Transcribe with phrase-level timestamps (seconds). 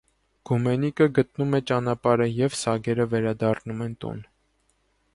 [0.49, 4.29] Գումենիկը գտնում է ճանապարհը, և սագերը վերադառնում են տուն։